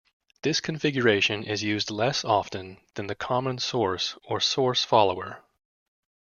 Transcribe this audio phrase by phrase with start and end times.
[0.41, 5.43] This configuration is used less often than the common source or source follower.